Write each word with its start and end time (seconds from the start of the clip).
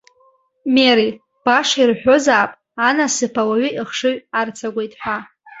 Мери, 0.73 1.09
баша 1.45 1.77
ирҳәозаап 1.81 2.51
анасыԥ 2.87 3.35
ауаҩы 3.41 3.69
ихшыҩ 3.79 4.15
арцагәуеит 4.39 4.93
ҳәа. 5.01 5.17